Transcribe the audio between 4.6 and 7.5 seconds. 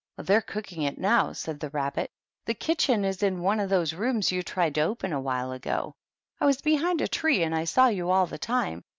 to open a while ago. I was behind a tree